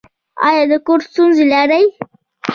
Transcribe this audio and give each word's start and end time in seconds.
ایا 0.47 0.63
د 0.71 0.73
کور 0.85 0.99
ستونزې 1.09 1.43
لرئ؟ 1.51 1.85